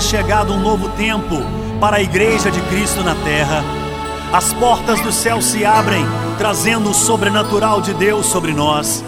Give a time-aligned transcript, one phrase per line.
[0.00, 1.42] chegado um novo tempo
[1.80, 3.62] para a Igreja de Cristo na terra.
[4.32, 6.04] As portas do céu se abrem,
[6.38, 9.04] trazendo o sobrenatural de Deus sobre nós.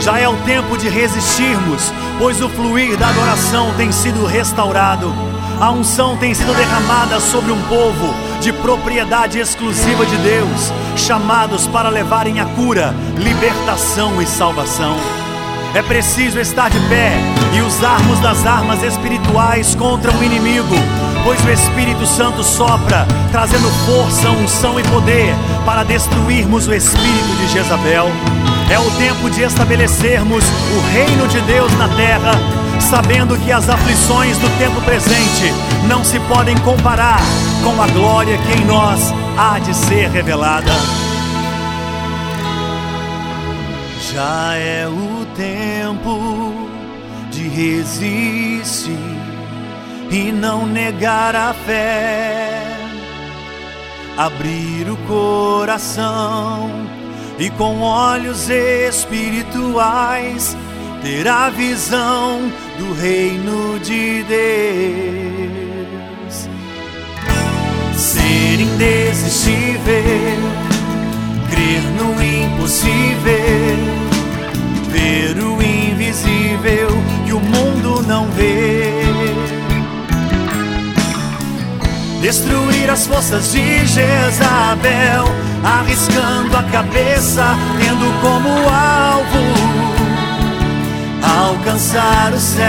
[0.00, 5.12] Já é o tempo de resistirmos, pois o fluir da adoração tem sido restaurado.
[5.60, 11.88] A unção tem sido derramada sobre um povo de propriedade exclusiva de Deus, chamados para
[11.88, 15.23] levarem a cura, libertação e salvação.
[15.74, 17.12] É preciso estar de pé
[17.52, 20.76] e usarmos das armas espirituais contra o inimigo,
[21.24, 25.34] pois o Espírito Santo sopra, trazendo força, unção e poder
[25.66, 28.06] para destruirmos o espírito de Jezabel.
[28.70, 32.30] É o tempo de estabelecermos o reino de Deus na terra,
[32.80, 35.52] sabendo que as aflições do tempo presente
[35.88, 37.18] não se podem comparar
[37.64, 40.72] com a glória que em nós há de ser revelada.
[44.12, 46.68] Já é o tempo
[47.30, 48.96] de resistir
[50.10, 52.62] e não negar a fé,
[54.16, 56.70] abrir o coração
[57.38, 60.56] e com olhos espirituais
[61.02, 62.40] ter a visão
[62.78, 65.53] do reino de Deus.
[82.24, 85.26] Destruir as forças de Jezabel,
[85.62, 87.44] arriscando a cabeça,
[87.78, 89.44] tendo como alvo
[91.22, 92.64] alcançar o céu.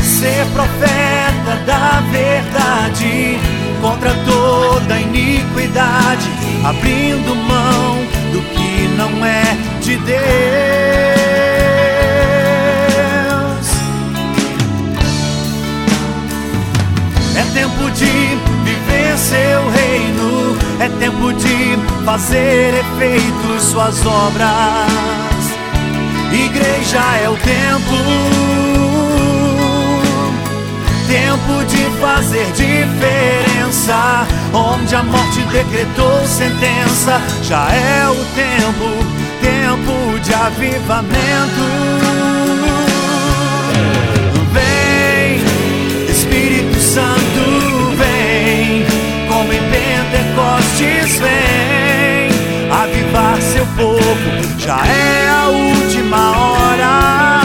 [0.00, 3.40] Ser profeta da verdade
[3.82, 6.30] contra toda iniquidade,
[6.64, 7.96] abrindo mão
[8.32, 11.19] do que não é de Deus.
[17.60, 18.06] Tempo de
[18.64, 21.76] viver seu reino, é tempo de
[22.06, 24.88] fazer efeito suas obras.
[26.32, 27.96] Igreja é o tempo,
[31.06, 34.26] tempo de fazer diferença.
[34.54, 38.88] Onde a morte decretou sentença, já é o tempo,
[39.42, 42.09] tempo de avivamento.
[46.92, 48.84] Santo, vem,
[49.28, 57.42] como em Pentecostes, vem, avivar seu povo, já é a última hora.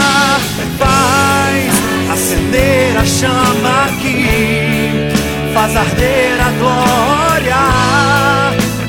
[0.76, 5.12] Faz acender a chama aqui,
[5.54, 7.56] faz arder a glória,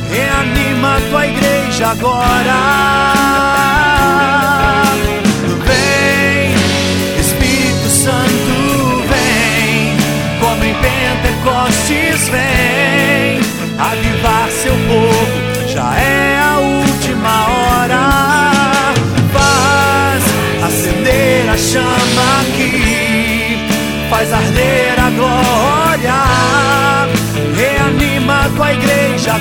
[0.09, 3.16] reanima tua igreja agora.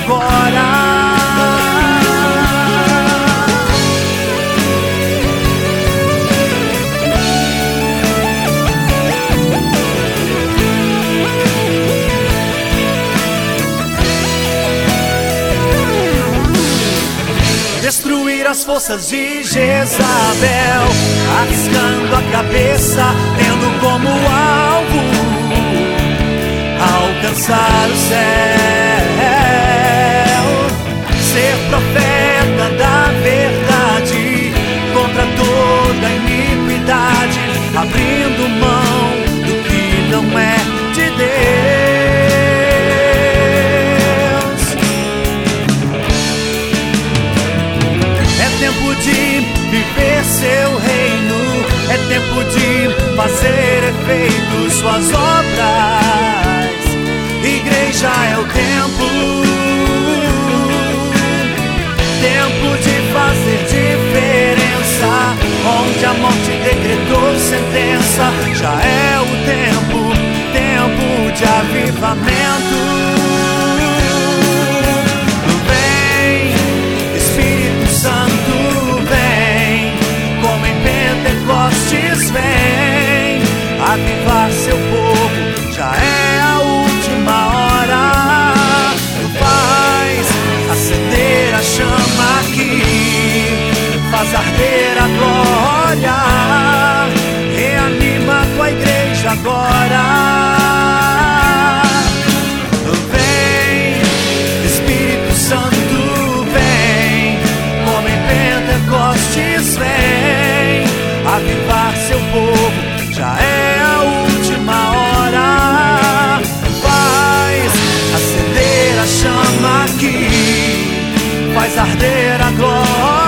[0.03, 0.97] Agora.
[17.81, 20.83] Destruir as forças de Jezabel,
[21.39, 23.05] arriscando a cabeça,
[23.37, 25.17] tendo como alvo
[26.79, 28.86] alcançar o céu.
[31.37, 34.51] Ser profeta da verdade
[34.91, 37.39] contra toda iniquidade,
[37.75, 39.11] abrindo mão
[39.45, 40.57] do que não é
[40.95, 41.43] de Deus.
[48.41, 49.19] É tempo de
[49.69, 51.39] viver seu reino,
[51.91, 52.67] é tempo de
[53.15, 56.81] fazer efeito suas obras.
[57.43, 59.46] Igreja é o tempo,
[65.97, 70.13] Onde a morte decretou sentença, já é o tempo,
[70.53, 72.96] tempo de avivamento.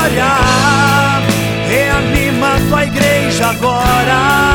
[0.09, 1.21] Glória.
[1.67, 4.48] Reanima tua igreja agora.